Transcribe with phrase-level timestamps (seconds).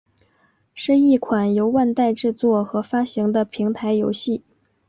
[0.73, 4.41] 是一款由万代制作和发行的平台游戏。